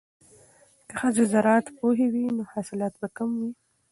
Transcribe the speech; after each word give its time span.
که 0.87 0.93
ښځې 1.01 1.23
زراعت 1.31 1.65
پوهې 1.77 2.07
وي 2.13 2.25
نو 2.37 2.43
حاصلات 2.51 2.93
به 3.01 3.07
کم 3.17 3.29
نه 3.41 3.45
وي. 3.49 3.53